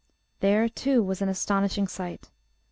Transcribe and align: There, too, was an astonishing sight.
There, 0.39 0.67
too, 0.67 1.03
was 1.03 1.21
an 1.21 1.29
astonishing 1.29 1.87
sight. 1.87 2.31